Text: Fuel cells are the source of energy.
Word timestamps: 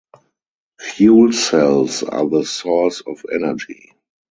Fuel 0.79 1.31
cells 1.31 2.01
are 2.01 2.27
the 2.27 2.43
source 2.43 3.01
of 3.01 3.23
energy. 3.31 3.93